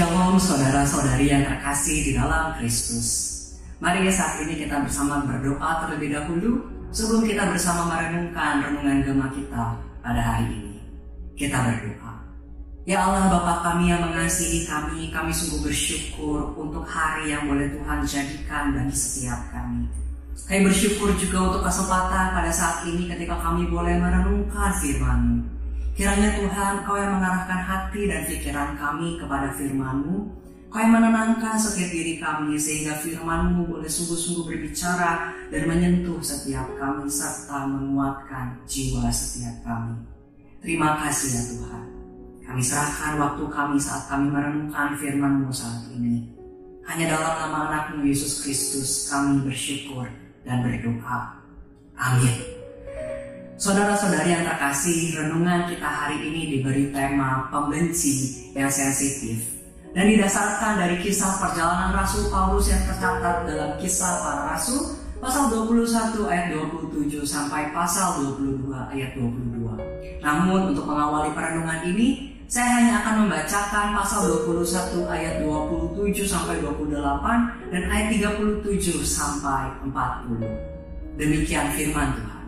[0.00, 3.36] Shalom saudara-saudari yang terkasih di dalam Kristus.
[3.84, 9.76] Mari saat ini kita bersama berdoa terlebih dahulu sebelum kita bersama merenungkan renungan gema kita
[10.00, 10.80] pada hari ini.
[11.36, 12.16] Kita berdoa.
[12.88, 18.00] Ya Allah Bapa kami yang mengasihi kami, kami sungguh bersyukur untuk hari yang boleh Tuhan
[18.00, 19.84] jadikan bagi setiap kami.
[20.48, 25.59] Kami bersyukur juga untuk kesempatan pada saat ini ketika kami boleh merenungkan firman-Mu.
[26.00, 30.32] Kiranya Tuhan Kau yang mengarahkan hati dan pikiran kami kepada firman-Mu,
[30.72, 37.04] Kau yang menenangkan setiap diri kami sehingga firman-Mu boleh sungguh-sungguh berbicara dan menyentuh setiap kami
[37.04, 40.00] serta menguatkan jiwa setiap kami.
[40.64, 41.84] Terima kasih ya Tuhan.
[42.48, 46.32] Kami serahkan waktu kami saat kami merenungkan firman-Mu saat ini.
[46.88, 50.08] Hanya dalam nama anakmu Yesus Kristus kami bersyukur
[50.48, 51.44] dan berdoa.
[52.00, 52.59] Amin.
[53.60, 59.36] Saudara-saudari yang terkasih, renungan kita hari ini diberi tema pembenci yang sensitif
[59.92, 65.76] dan didasarkan dari kisah perjalanan Rasul Paulus yang tercatat dalam kisah para rasul pasal 21
[66.32, 70.24] ayat 27 sampai pasal 22 ayat 22.
[70.24, 76.96] Namun untuk mengawali perenungan ini, saya hanya akan membacakan pasal 21 ayat 27 sampai 28
[77.76, 80.48] dan ayat 37 sampai 40.
[81.20, 82.39] Demikian firman Tuhan.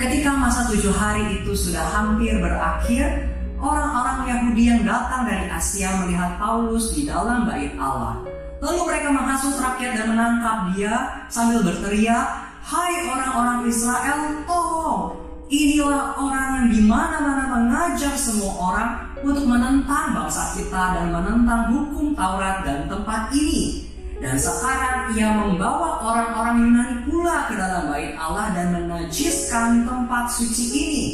[0.00, 3.28] Ketika masa tujuh hari itu sudah hampir berakhir,
[3.60, 8.24] orang-orang Yahudi yang datang dari Asia melihat Paulus di dalam bait Allah.
[8.64, 15.20] Lalu mereka menghasut rakyat dan menangkap dia sambil berteriak, Hai orang-orang Israel, tolong!
[15.52, 18.90] Inilah orang yang di mana-mana mengajar semua orang
[19.20, 23.89] untuk menentang bangsa kita dan menentang hukum Taurat dan tempat ini.
[24.20, 30.64] Dan sekarang ia membawa orang-orang Yunani pula ke dalam bait Allah dan menajiskan tempat suci
[30.76, 31.04] ini.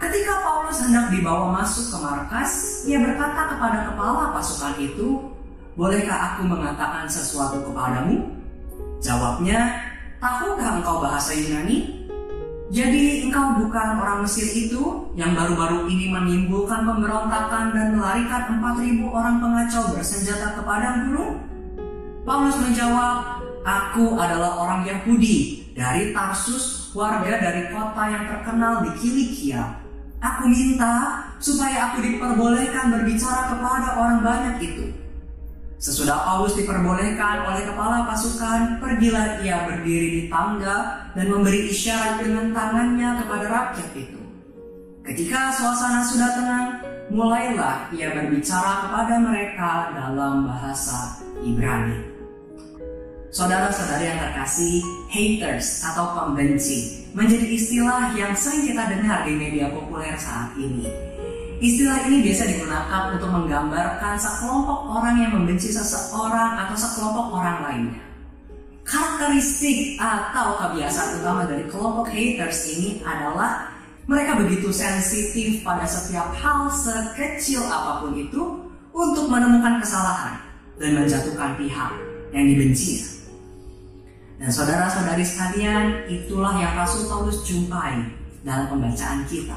[0.00, 5.36] Ketika Paulus hendak dibawa masuk ke markas, ia berkata kepada kepala pasukan itu,
[5.76, 8.24] Bolehkah aku mengatakan sesuatu kepadamu?
[9.04, 9.76] Jawabnya,
[10.16, 12.08] Tahukah engkau bahasa Yunani?
[12.72, 19.38] Jadi engkau bukan orang Mesir itu yang baru-baru ini menimbulkan pemberontakan dan melarikan 4.000 orang
[19.38, 21.45] pengacau bersenjata ke padang gunung?
[22.26, 29.62] Paulus menjawab, Aku adalah orang Yahudi dari Tarsus, warga dari kota yang terkenal di Kilikia.
[30.18, 34.86] Aku minta supaya aku diperbolehkan berbicara kepada orang banyak itu.
[35.78, 42.50] Sesudah Paulus diperbolehkan oleh kepala pasukan, pergilah ia berdiri di tangga dan memberi isyarat dengan
[42.50, 44.20] tangannya kepada rakyat itu.
[45.06, 46.66] Ketika suasana sudah tenang,
[47.14, 52.15] mulailah ia berbicara kepada mereka dalam bahasa Ibrani.
[53.36, 54.80] Saudara-saudari yang terkasih,
[55.12, 60.88] haters atau pembenci menjadi istilah yang sering kita dengar di media populer saat ini.
[61.60, 68.00] Istilah ini biasa digunakan untuk menggambarkan sekelompok orang yang membenci seseorang atau sekelompok orang lainnya.
[68.88, 73.68] Karakteristik atau kebiasaan utama dari kelompok haters ini adalah
[74.08, 78.64] mereka begitu sensitif pada setiap hal sekecil apa pun itu
[78.96, 80.40] untuk menemukan kesalahan
[80.80, 81.92] dan menjatuhkan pihak
[82.32, 83.15] yang dibenci.
[84.36, 88.04] Dan saudara-saudari sekalian, itulah yang Rasul Paulus jumpai
[88.44, 89.56] dalam pembacaan kita.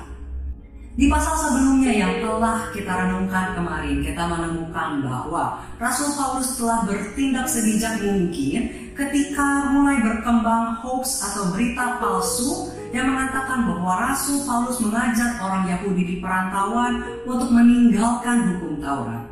[0.99, 7.47] Di pasal sebelumnya yang telah kita renungkan kemarin, kita menemukan bahwa Rasul Paulus telah bertindak
[7.47, 15.39] sebijak mungkin ketika mulai berkembang hoax atau berita palsu yang mengatakan bahwa Rasul Paulus mengajar
[15.39, 19.23] orang Yahudi di perantauan untuk meninggalkan hukum Taurat,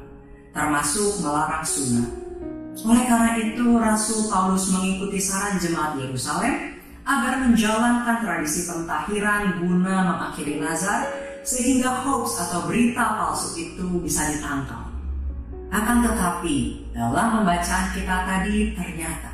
[0.56, 2.27] termasuk melarang sunat.
[2.86, 6.78] Oleh karena itu, Rasul Paulus mengikuti saran jemaat Yerusalem
[7.08, 11.08] agar menjalankan tradisi pentahiran guna mengakhiri Nazar
[11.48, 14.84] sehingga hoax atau berita palsu itu bisa ditangkap.
[15.72, 19.32] Akan tetapi, dalam pembacaan kita tadi ternyata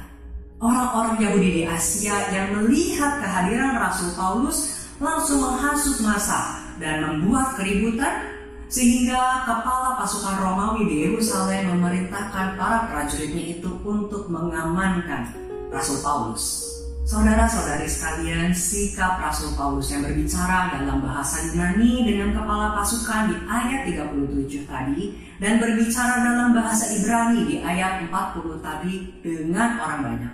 [0.63, 8.32] orang-orang Yahudi di Asia yang melihat kehadiran Rasul Paulus langsung menghasut masa dan membuat keributan
[8.73, 15.29] sehingga kepala pasukan Romawi di Yerusalem memerintahkan para prajuritnya itu untuk mengamankan
[15.69, 16.73] Rasul Paulus.
[17.05, 23.81] Saudara-saudari sekalian, sikap Rasul Paulus yang berbicara dalam bahasa Yunani dengan kepala pasukan di ayat
[23.93, 25.01] 37 tadi
[25.37, 30.33] dan berbicara dalam bahasa Ibrani di ayat 40 tadi dengan orang banyak.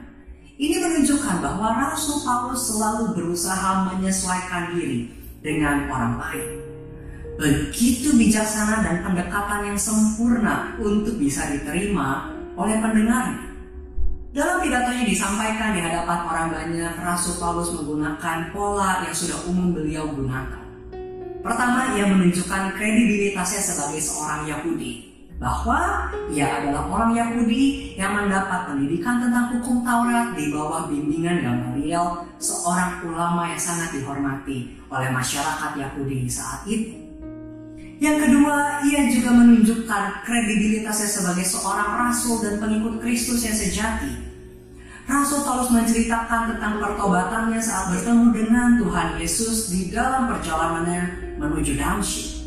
[0.56, 5.12] Ini menunjukkan bahwa Rasul Paulus selalu berusaha menyesuaikan diri
[5.44, 6.59] dengan orang lain
[7.40, 13.48] begitu bijaksana dan pendekatan yang sempurna untuk bisa diterima oleh pendengarnya.
[14.36, 20.12] Dalam pidatonya disampaikan di hadapan orang banyak, Rasul Paulus menggunakan pola yang sudah umum beliau
[20.12, 20.68] gunakan.
[21.40, 25.10] Pertama, ia menunjukkan kredibilitasnya sebagai seorang Yahudi.
[25.40, 32.28] bahwa ia adalah orang Yahudi yang mendapat pendidikan tentang hukum Taurat di bawah bimbingan Gamaliel,
[32.44, 37.09] seorang ulama yang sangat dihormati oleh masyarakat Yahudi saat itu.
[38.00, 44.32] Yang kedua, ia juga menunjukkan kredibilitasnya sebagai seorang rasul dan pengikut Kristus yang sejati.
[45.04, 52.40] Rasul Paulus menceritakan tentang pertobatannya saat bertemu dengan Tuhan Yesus di dalam perjalanannya menuju Damsyik.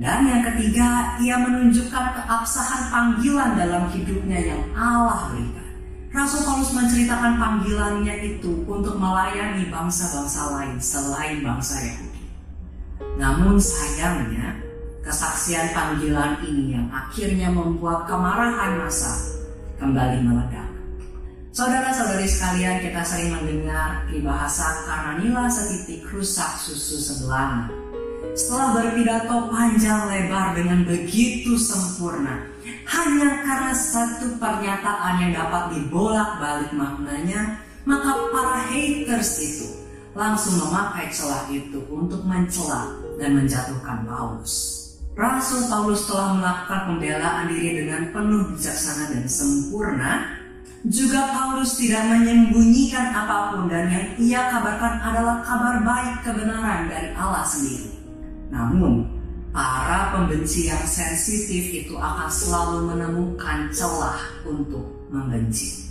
[0.00, 5.68] Dan yang ketiga, ia menunjukkan keabsahan panggilan dalam hidupnya yang Allah berikan.
[6.08, 12.22] Rasul Paulus menceritakan panggilannya itu untuk melayani bangsa-bangsa lain selain bangsa Yahudi.
[13.20, 14.69] Namun sayangnya,
[15.00, 19.40] kesaksian panggilan ini yang akhirnya membuat kemarahan masa
[19.80, 20.68] kembali meledak.
[21.50, 27.90] Saudara-saudari sekalian, kita sering mendengar peribahasa karena nila setitik rusak susu sebelanga
[28.34, 32.46] setelah berpidato panjang lebar dengan begitu sempurna
[32.86, 39.68] hanya karena satu pernyataan yang dapat dibolak-balik maknanya maka para haters itu
[40.14, 44.79] langsung memakai celah itu untuk mencela dan menjatuhkan Paulus.
[45.20, 50.40] Rasul Paulus telah melakukan pembelaan diri dengan penuh bijaksana dan sempurna.
[50.88, 57.12] Juga Paulus tidak menyembunyikan apa pun dan yang ia kabarkan adalah kabar baik kebenaran dari
[57.12, 57.92] Allah sendiri.
[58.48, 59.04] Namun,
[59.52, 65.84] para pembenci yang sensitif itu akan selalu menemukan celah untuk membenci.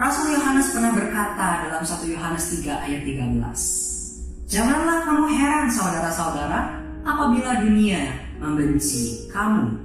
[0.00, 4.48] Rasul Yohanes pernah berkata dalam 1 Yohanes 3 ayat 13.
[4.48, 9.78] Janganlah kamu heran saudara-saudara apabila dunia membenci kamu.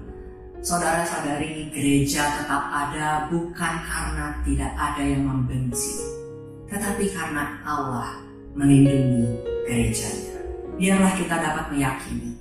[0.66, 6.02] Saudara-saudari gereja tetap ada bukan karena tidak ada yang membenci.
[6.68, 8.18] Tetapi karena Allah
[8.58, 9.38] melindungi
[9.70, 10.38] gerejanya
[10.78, 12.38] biarlah kita dapat meyakini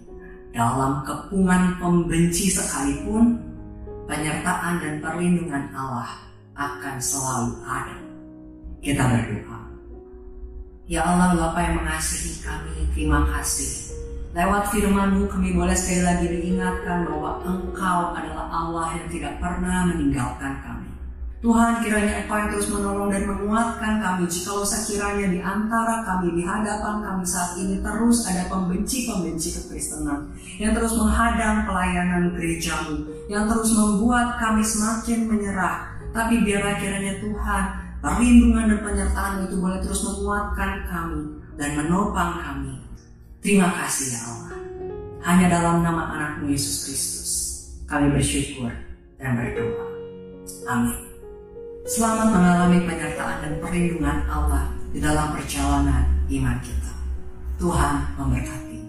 [0.52, 3.40] dalam kepungan pembenci sekalipun
[4.04, 6.08] penyertaan dan perlindungan Allah
[6.56, 7.96] akan selalu ada.
[8.80, 9.60] Kita berdoa.
[10.86, 13.90] Ya Allah Bapa yang mengasihi kami, terima kasih.
[14.36, 20.60] Lewat firman-Mu kami boleh sekali lagi diingatkan bahwa Engkau adalah Allah yang tidak pernah meninggalkan
[20.60, 20.92] kami.
[21.40, 24.28] Tuhan kiranya Engkau yang terus menolong dan menguatkan kami.
[24.28, 30.28] Jika sekiranya di antara kami di hadapan kami saat ini terus ada pembenci-pembenci kekristenan
[30.60, 35.96] yang terus menghadang pelayanan gerejamu yang terus membuat kami semakin menyerah.
[36.12, 37.64] Tapi biarlah kiranya Tuhan
[38.04, 42.85] perlindungan dan penyertaan itu boleh terus menguatkan kami dan menopang kami
[43.46, 44.58] terima kasih ya Allah
[45.22, 47.32] hanya dalam nama anakmu Yesus Kristus
[47.86, 48.74] kami bersyukur
[49.22, 49.86] dan berdoa
[50.66, 51.06] amin
[51.86, 56.90] Selamat mengalami penyertaan dan perlindungan Allah di dalam perjalanan iman kita.
[57.62, 58.85] Tuhan memberkati.